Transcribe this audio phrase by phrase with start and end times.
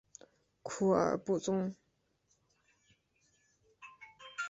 [0.63, 1.75] 库尔布宗。